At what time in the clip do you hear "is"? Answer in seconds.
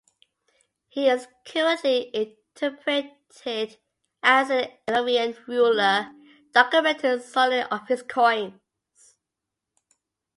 1.09-1.27